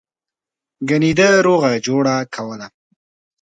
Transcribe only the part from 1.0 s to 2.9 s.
ده روغه جوړه کوله.